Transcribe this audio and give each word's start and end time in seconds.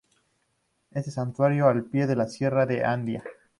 Esta 0.89 1.11
situado 1.27 1.67
al 1.69 1.83
pie 1.83 2.07
de 2.07 2.15
la 2.15 2.25
sierra 2.27 2.65
de 2.65 2.83
Andía. 2.83 3.23